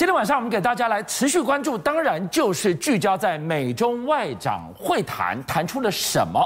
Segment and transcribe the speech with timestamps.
[0.00, 6.40] 今天晚上我们给大家来持续关注，当然就是聚焦在美中外长会谈谈出了什么，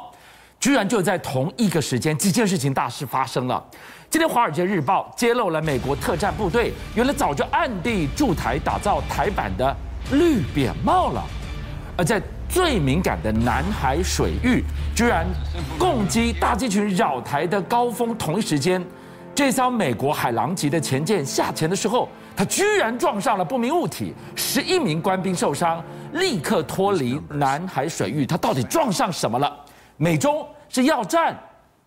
[0.59, 3.65] 居然就在同一个时间，几件事情大事发生了。
[4.11, 9.73] 今天《华尔街日报》揭露了美国特战部队原来早就暗地驻台打造台版的
[10.11, 11.23] 绿扁帽了，
[11.97, 14.65] 而在最敏感的南海水域，
[14.97, 15.25] 居然
[15.79, 18.85] 共击大机群扰台的高峰，同一时间，
[19.33, 22.09] 这艘美国海狼级的潜舰下潜的时候。
[22.37, 28.27] 他居然撞上了不明物体，十一名官兵受伤，立刻脱离南海水域。
[28.27, 29.57] 他到底撞上什么了？
[29.97, 31.39] 美中是要战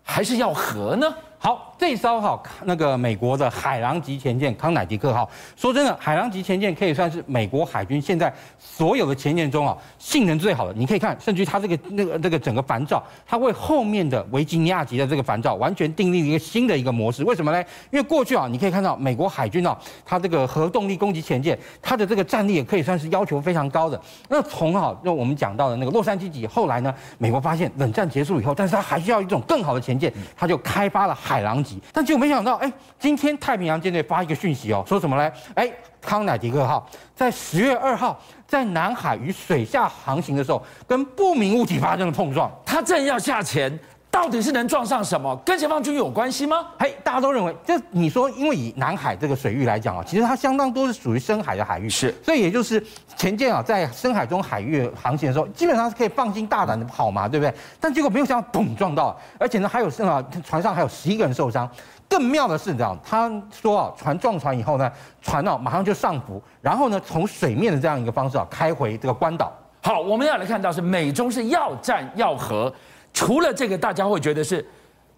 [0.02, 1.14] 还是要和呢？
[1.38, 10.74] 好，这艘哈那个美国的海狼级潜舰康乃狄克号，说真的，海狼级潜舰可以算是美国海军现在所有的潜舰中啊性能最好的。
[10.74, 17.22] 你可以看，甚至它这个那个这个整个帆照，它为后面的维吉尼亚级的这个帆照完全订立一个新的一个模式。
[17.22, 17.64] 为什么呢？
[17.92, 24.00] 因为过去啊，你可以看到美国海军啊，它这个核动力攻击潜舰，它的这个战力也可以算是要求非常高的。
[24.28, 31.14] 那从哈就我们讲到的那个洛杉矶级，后来呢，美国发现冷战结束以后，但是它还需要一种更好的潜舰，它就开发了。
[31.14, 35.32] 海狼但结果没想到，哎，今天太平洋舰队发一个讯息哦，说什么嘞？
[35.54, 43.78] 哎，康乃迪克号在十月二号在南海与水下航行的时候，跟不明物体发生了碰撞，他正要下潜。
[44.18, 45.34] 到底是能撞上什么？
[45.44, 46.66] 跟解放军有关系吗？
[46.76, 52.84] 嘿，大家都认为，这你说，因为以南海这个水域来讲啊，其实它相当多是属于深海的海域，是，所以也就是
[53.16, 57.54] 前舰啊，在深海中海域航行的时候，基本上是可以放心大胆的跑嘛，对不对？
[57.78, 61.70] 但结果没有想到，砰撞到，而且呢，还有啊，船上还有十一个人受伤。
[62.08, 64.90] 更妙的是，这样他说啊，船撞船以后呢，
[65.22, 69.52] 船啊马上就上浮，然后呢，从水面的这样一个方式啊，开回这个关岛。
[69.80, 72.74] 好，我们要来看到是美中是要战要和。
[73.18, 74.64] 除了这个，大家会觉得是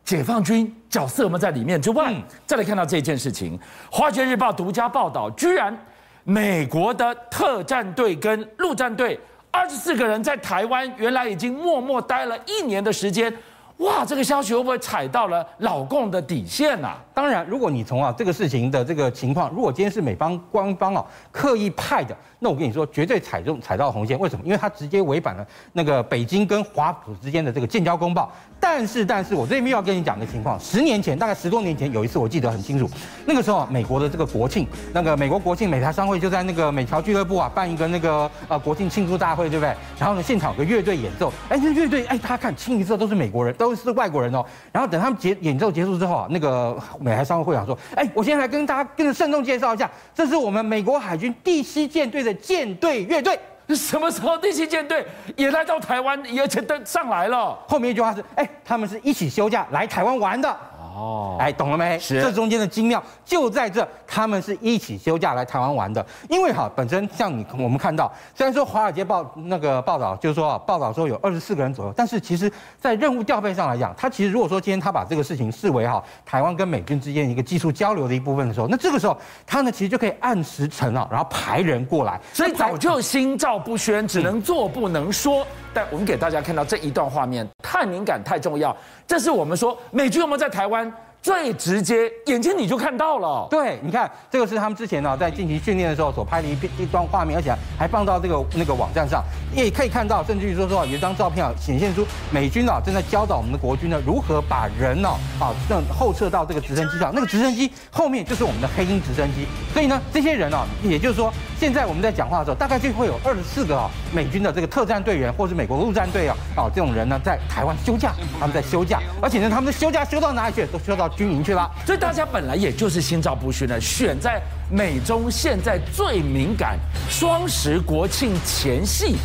[0.03, 2.15] 解放军角色我们在里面之外，
[2.47, 3.59] 再来看到这件事情，
[3.91, 5.79] 《华尔街日报》独家报道，居然
[6.25, 9.21] 美国的特战队跟陆战队
[9.51, 13.31] 二十四个人在台湾，原来已经默默待了一年的时间。
[13.77, 17.05] 哇，这个消息会不会踩到了老共的底线呐、啊？
[17.13, 24.19] 当然，如果你从啊这个事情的这个情况，如果今天是美方官方啊刻意派的，那我跟你说，绝对踩中踩到红线。
[24.19, 24.45] 为什么？
[24.45, 28.31] 因为他直接违反了那个北京跟华府之间的这个建交公报。
[28.63, 32.89] 但是，但是我这边要跟你讲个情况，十年前，大概十多年前有一次，我记得很清楚，
[33.25, 39.75] 那个时候啊，美国的这个国庆，那个美国国庆美台商会就在那个美侨俱乐部啊办一个那个呃国庆庆祝大会，对不对？
[39.99, 53.39] 然后呢，现场有个乐队演奏，哎，那乐队哎，他看清一色都是美国人，都是外国人哦，然后等他们结演奏结束之后啊，那个美台商会会长说：“哎，我现在来跟大家跟着慎重介绍一下，这是我们美国海军第七舰队的舰队乐队。
[53.69, 55.07] 什么时候第七舰队
[55.37, 57.57] 也来到台湾，而且都上来了？
[57.69, 60.57] 后面一句话是：哎，他们是一起休假来台湾玩的。”
[61.01, 61.99] 哦，哎，懂了没？
[61.99, 66.05] 是，这中间的精妙就在这，他们是一起休假来台湾玩的。
[66.29, 82.21] 因为哈，本身像你我们看到，虽然说《华尔街报》那个报道就是说啊，报道说有二十四个人左右，但是其实在任务调配上来讲，他其实如果说今天他把这个事情视为哈台湾跟美军之间一个技术交流的一部分的时候，那这个时候他呢其实就可以按时程啊，然后排人过来。
[82.33, 85.47] 所以早就心照不宣，只能做不能说。
[85.73, 88.77] 但我们给大家看到这一段画面，太敏感太重要。
[89.07, 90.90] 这是我们说美军有没有在台湾
[91.23, 93.47] 最直接，眼睛你就看到了。
[93.51, 99.23] 对，你看这个是他们之前呢在进行训练的时候所拍的一片一段画面，而且还放到这个那个网站上，
[99.55, 109.47] 也可以看到，甚至于说说有一张照片啊，显现出美军啊正在教导我们的国军呢如何把人呢啊正后撤到这个直升机上，那个直升机后面就是我们的黑鹰直升机。
[109.75, 120.67] 所以呢，这些人啊，也就是说现在我们在讲话的时候，大概就会有二十四个啊美军的这个特战队员，或是美国陆战队啊啊这种人呢在台湾休假，他们在休假，而且呢他们的休假休到哪里去？
[120.71, 121.71] 都休到军营去了。
[121.85, 124.41] 所以大家本来也就是心照不宣的，选在
[124.71, 126.79] 美中现在最敏感
[127.09, 129.17] 双十国庆前夕，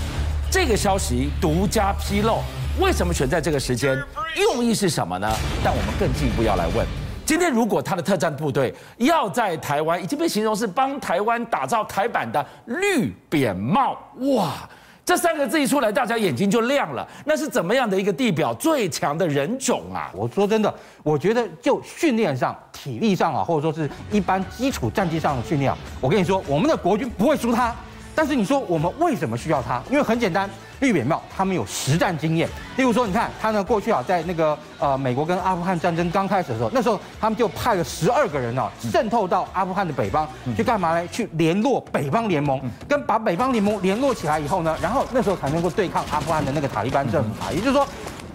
[0.51, 2.40] 这个消息独家披露，
[2.79, 3.97] 为什么选在这个时间？
[4.38, 5.29] 用意是什么呢？
[5.63, 6.85] 但我们更进一步要来问。
[7.25, 13.97] 今天，如果他的特战部队要在台湾，已经被形容是帮台湾打造台版的绿扁帽，
[14.35, 14.70] 哇！
[15.05, 17.07] 这三个字一出来，大家眼睛就亮了。
[17.25, 20.09] 那是怎么样的一个地表最强的人种啊？
[20.16, 20.73] 我说真的，
[21.03, 25.72] 我觉得就训练上、体力上啊，或者说是一般基础战绩上的训练，
[26.02, 27.75] 我跟你说，我们的国军不会输他。
[28.16, 29.84] 但是你说我们为什么需要他？
[29.91, 32.47] 因为很简单，绿扁帽他们有实战经验。
[32.78, 41.08] 例如说，你看他呢，过去啊，在那个呃美国跟阿富汗战争刚开始的时候，那时候他们就派了十二个人啊，渗透到阿富汗的北方去干嘛呢？
[41.09, 47.52] 去联络北方联盟，跟把北方联盟联络起来以后呢，然后那时候才能够对抗阿富汗的那个塔利班政府啊。
[47.52, 47.85] 也就是说。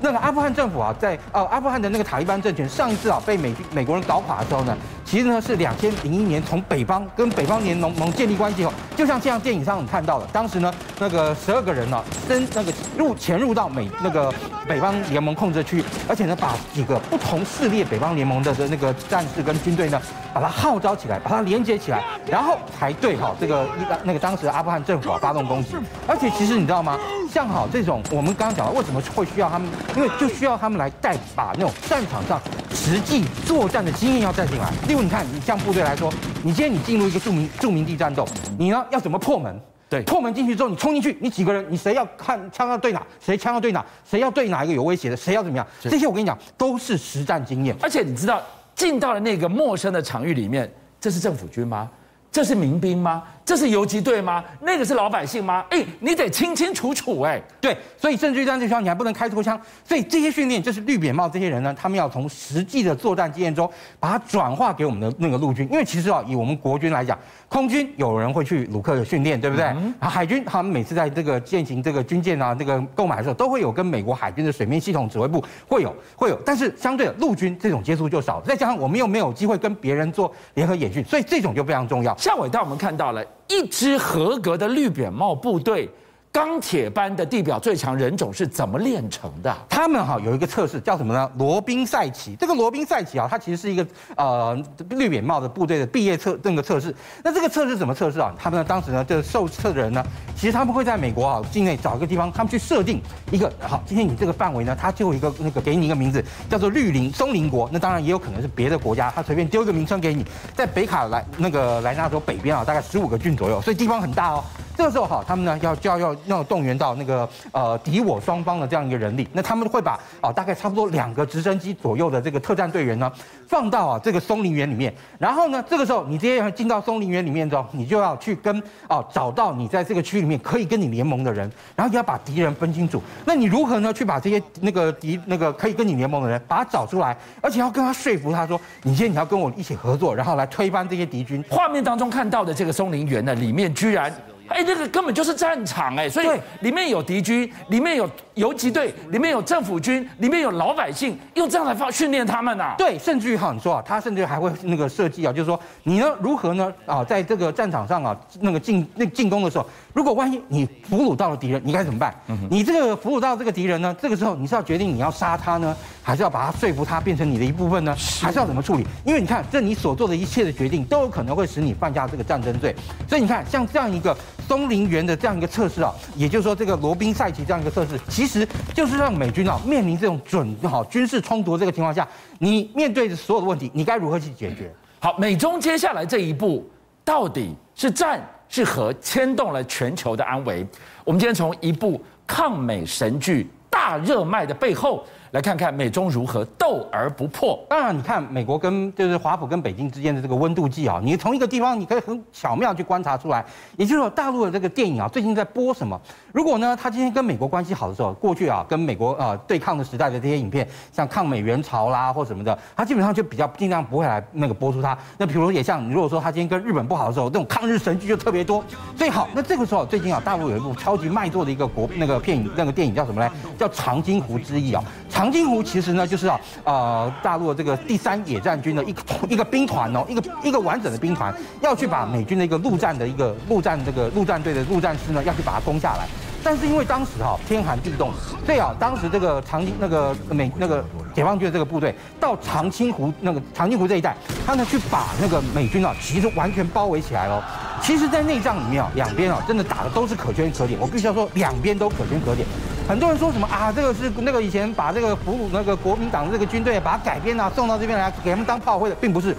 [0.01, 14.33] 那个阿富汗政府啊，在呃阿富汗的那个塔利班政权上一次啊被美美国人搞垮的时候呢，其实呢是两千零一年从北方跟北方联盟盟建立关系后，就像这样电影上你看到的，当时呢那个十二个人呢、啊，登那个入潜入到美那个
[14.67, 20.01] 北方联盟控制区，而且呢把几个不同势力北方联盟的那个战士跟军队呢，
[20.33, 25.77] 把它号召起来，把它连接起来，然后才对哈这个一那个当时阿富汗政府啊发动攻击，
[26.07, 26.99] 而且其实你知道吗？
[27.31, 32.41] 像好这种我们刚刚讲了为什么会需要他们，因为就需要他们来带把那种战场上
[32.75, 34.71] 实际作战的经验要带进来。
[34.89, 36.13] 例如你看，你像部队来说，
[36.43, 38.27] 你今天你进入一个著名著名地战斗，
[38.59, 39.59] 你呢要怎么破门？
[39.89, 45.67] 对，破门进去之后，你冲进去，你几个人，你谁要看枪要对哪，谁枪要对哪，谁要对哪一个有威胁的，谁要怎么样？
[45.81, 47.75] 这些我跟你讲都是实战经验。
[47.81, 48.41] 而且你知道。
[48.77, 51.91] 进到了那个陌生的场域里面，这是政府军吗？
[52.33, 53.23] 这是民兵吗？
[53.51, 54.45] 这是游击队吗？
[54.61, 55.65] 那个是老百姓吗？
[55.71, 57.43] 哎，你得清清楚楚哎。
[57.61, 59.61] 对，所以甚至于这样地方你还不能开拖枪。
[59.85, 63.69] 所以这些训练就是绿扁帽这些人呢，他们要从实际的作战经验中
[63.99, 65.69] 把它转化给我们的那个陆军。
[65.69, 67.19] 因为其实啊，以我们国军来讲，
[67.49, 69.75] 空军有人会去鲁克的训练，对不对？
[69.99, 78.41] 海军他们每次在这个进行这个军舰啊这个购买的时候，都会有跟美国海军的水面系统指挥部会有会有，但是相对的陆军这种接触就少。
[78.43, 82.17] 再加上我们又没有机会跟别人做联合演训，所以这种就非常重要。
[82.17, 83.27] 下尾带我们看到了。
[83.51, 85.91] 一支合格的绿扁帽部队。
[86.33, 89.53] 钢铁般的地表最强人种是怎么炼成的？
[89.69, 91.29] 他们哈有一个测试叫什么呢？
[91.37, 92.37] 罗宾赛奇。
[92.39, 93.85] 这个罗宾赛奇啊，它其实是一个
[94.17, 94.57] 呃
[94.91, 96.95] 绿扁帽的部队的毕业测那个测试。
[97.25, 98.33] 那这个测试怎么测试啊？
[98.39, 100.05] 他们呢当时呢这个受测的人呢，
[100.37, 107.69] 其实他们会在美国啊境内找一个地方，他们去设定一个好，今天你这个范围呢，它就有一个那个给你一个名字叫做绿林松林国。
[107.73, 110.25] 那当然也有可能是别的国家，他随便丢一个名称给你，
[110.55, 114.45] 在北卡莱那个莱纳州北边啊，大概十五个郡左右，所以地方很大哦。
[114.81, 123.13] 这个时候哈，他们呢要就要要要动员到那个呃敌我双方的这样一个人力，那他们会把啊大概差不多两个直升机左右的这个特战队员呢
[123.47, 133.03] 放到啊这个松林园里面，然后呢这个时候你直接进到松林园里面之后，你就要去跟啊找到你在这个区里面可以跟你联盟的人，然后就要把敌人分清楚。
[133.27, 141.45] 那你如何呢去把这些那个敌那个可以跟你联盟的人把他找出来，而且要跟他说服他说，你今天你要跟我一起合作，然后来推翻这些敌军。
[141.51, 144.11] 画面当中看到的这个松林园呢，里面居然。
[144.51, 146.29] 哎，那个根本就是战场哎，所以
[146.61, 152.75] 里面有敌军，里面有游击队，里面有政府军，里面有老百姓，用这样来方训练他们呐、啊。
[152.77, 162.13] 对，甚至于哈，你说啊，他甚至还会那个设计啊，就是说你呢如何呢啊，在这个战场上啊，那个进那、进攻的时候，如果万一你俘虏到了敌人，你该怎么办？
[162.51, 167.95] 你这个俘虏到这个敌人呢，这个时候你是要决定你要杀他呢，还是要把他说服他变成你的一部分呢？
[168.21, 168.85] 还是要怎么处理？
[169.05, 172.75] 因为你看，这你所做的一切的决定都有可能会使你犯下这个战争罪。
[173.09, 174.17] 所以你看，像这样一个。
[174.51, 178.45] 松林园的这样一个测试啊，也就是说，这个罗宾赛奇这样一个测试，其实
[178.75, 182.05] 就是让美军啊面临这种准好军事冲突这个情况下，
[182.41, 184.69] 你面对的所有的问题，你该如何去解决？
[184.99, 186.69] 好，美中接下来这一步
[187.05, 190.67] 到底是战是和，牵动了全球的安危。
[191.05, 195.07] 我们今天从一部抗美神剧大热卖的背后。
[195.33, 197.59] 来看看美中如何斗而不破。
[197.69, 203.45] 当然，你看美国跟就是华府跟北京之间的这个温度计啊，你从一个地方你可以很巧妙去观察出来。
[203.77, 206.01] 也就是说，大陆的这个电影啊，最近在播什么？
[206.33, 214.99] 如果呢，他今天跟美国关系好的时候，过去啊跟美国啊对抗的时代的这些影片，像抗美援朝啦或什么的，他基本上就比较尽量不会来那个播出它。
[215.17, 218.65] 那比如也像你如果说他今天跟日本不好的时候，那种抗日神剧就特别多。
[218.97, 223.31] 最好，那这个时候最近啊，大陆有一部超级卖座的一个国那个片影那个电影叫什么呢？
[223.57, 224.85] 叫《长津湖之役》啊。
[225.21, 236.07] 长津湖其实呢，就是啊，呃，大陆的这个第三野战军的一个 一个兵团哦，一个一个完整的兵团，要去把美军的一个陆战的一个陆战这个陆战队的陆战师呢，要去把它攻下来。
[236.43, 238.11] 但是因为当时哈天寒地冻，
[238.47, 240.83] 所以啊，当时这个长津那个美那个
[241.15, 247.45] 解放军的这个部队到长津湖那个长津湖这一带，他呢去把那个美军啊，其实完全包围起来了。
[247.83, 250.79] 其实，在内战里面啊，两边啊真的打的都是可圈可点。
[250.79, 252.47] 我必须要说，两边都可圈可点。
[252.91, 259.33] 很多人说什么啊，这个是那个以前把这个俘虏那个国民党的这个军队把它改编啊，送到这边来给他们当炮灰的，并不是。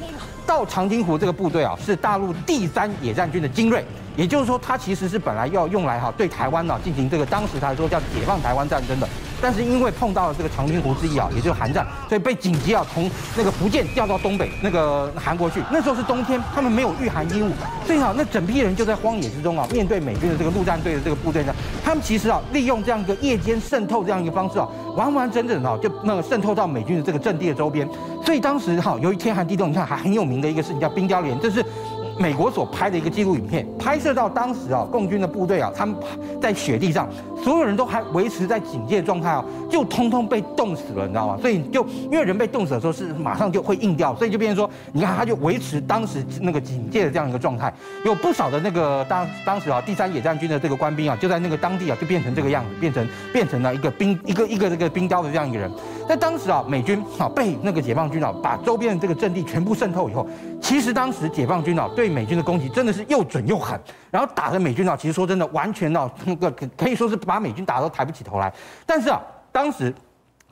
[0.47, 3.85] 到长津湖这个部队啊，是大陆第三野战军的精锐。
[4.15, 9.09] 也就是说，它其实是本来要用来哈对台湾呢进行这个当时来说叫解放台湾战争的，
[9.41, 15.61] 但是因为碰到了这个长津湖之役啊，也就是韩战，所以被紧急啊从那个福建调到东北那个韩国去。
[15.71, 17.49] 那时候是冬天，他们没有御寒衣物，
[17.85, 27.87] 所以啊那整批人就在荒野之中啊，面对美军的这个陆战队的这个部队呢，他们其实啊利用这样一个夜间渗透这样一个方式啊，完完整整的就那个渗透到美军的这个阵地的周边。
[28.25, 31.65] 所以当时哈由于天寒地冻，你看还很有名的一个事情叫冰雕连，这是。
[32.19, 35.95] 美国所拍的一个纪录影片，拍摄到当时啊，共军的部队啊，他们
[36.39, 37.09] 在雪地上
[37.43, 41.37] 所有人都还维持在警戒状态哦，就通通被冻死了，你知道吗？
[41.41, 47.73] 所以就因为人被冻死的时候是马上就会硬掉，所以就变成说，你看他就维持当时那个警戒的这样一个状态，
[48.05, 55.71] 有不少的那个当当时啊第三野战军的这个官兵啊，就在那个当地啊就变成这个样子，变成变成了一个冰一个一个这个冰雕的这样一个人。
[56.07, 60.27] 在当时啊，美军啊被那个解放军啊把周边的这个阵地全部渗透以后，
[60.61, 63.79] 其实当时解放军啊对美军的攻击真的是又准又狠，
[64.09, 68.53] 然后打的美军啊，其实说真的完全啊那个可可以说是把美军打到抬不起头来。
[68.85, 69.21] 但是啊，
[69.51, 69.93] 当时。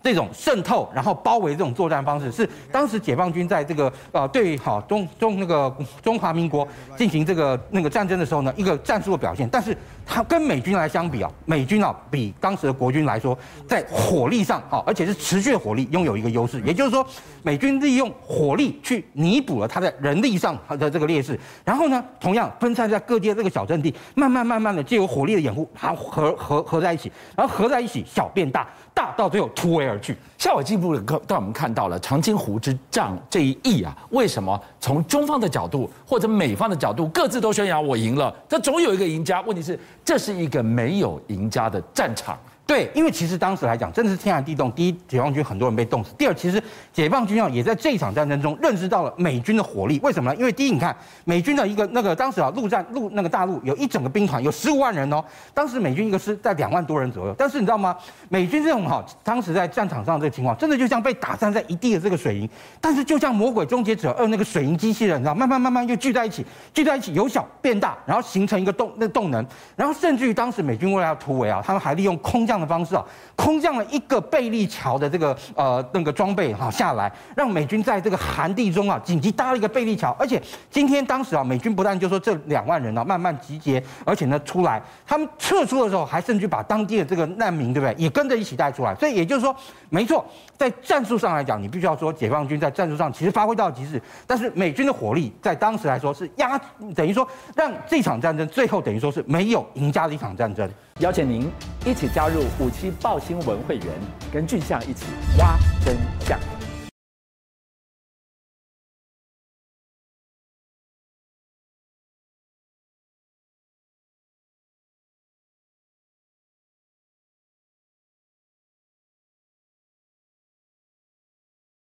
[0.01, 9.47] 这种渗透，然后包围这种作战方式，是当时解放军在这个呃对好中中那个中华民国进行这个那个战争的时候呢，一个战术的表现。
[9.49, 9.75] 但是
[10.05, 13.37] 它跟美军来相比啊，美军啊比当时的国军来说，
[13.67, 16.61] 在火力上啊，而且是持续火力拥有一个优势。
[16.61, 17.05] 也就是说，
[17.43, 21.39] 美军利用火力去弥补了他在人力上的这个劣势。
[21.65, 28.67] 然后呢，同样分散在各地这个小阵地，慢慢慢慢的借由火力的掩护，它合合合在一起，然后合在一起，小变大。
[28.93, 30.15] 大到最后突围而去。
[30.37, 38.33] 夏伟进一步的让我们看到了长津湖之战这一役啊，为什么从中方的角度或者美方的角度各自都宣扬我赢了？
[38.47, 39.41] 这总有一个赢家。
[39.41, 42.37] 问题是，这是一个没有赢家的战场。
[42.69, 44.71] 对，因为其实当时来讲，真的是天寒地冻。
[44.73, 46.61] 第一，解放军很多人被冻死；第二，其实
[46.93, 49.99] 解放军啊也在这一场战争中认识到了美军的火力。
[50.03, 50.37] 为什么呢？
[50.39, 50.95] 因为第一，你看
[51.25, 55.19] 美军的一个那个当时啊陆战陆那个大陆有一整个兵团有十五万人哦，
[55.51, 57.33] 当时美军一个师在两万多人左右。
[57.35, 57.97] 但是你知道吗？
[58.29, 62.47] 美军这种哈，当时在战场上这个情况，真的就像被打散在一地的这个水银。
[62.79, 69.43] 但是就像魔鬼终结者二那个水银机器人，你知道，慢慢慢慢又聚在一起，聚在一起由小变大，然后形成一个动那动能，
[69.75, 80.15] 然后甚至于当时美军为了要突围啊，他们还利用空降的方式啊，空降了一个贝利桥的这个呃那个装备哈下来，让美军在这个寒地中啊紧急搭了一个贝利桥。
[80.19, 88.95] 而且今天当时啊，美军不但就说这两万人啊慢慢集结，而且呢出来，他们撤出的时候还甚至把当地的这个难民对不对也跟着一起带出来。
[88.95, 89.55] 所以也就是说，
[89.89, 90.25] 没错，
[90.57, 96.59] 在战术上来讲，你必须要说解放军在战术上其实发挥到极致，但是美军的火力在当时来说是压，
[96.95, 100.69] 等于说让这场战争最后等于说是没有赢家的一场战争。
[100.99, 101.49] 邀请您
[101.85, 103.85] 一起加入五七报新闻会员，
[104.31, 105.05] 跟俊相一起
[105.37, 105.57] 挖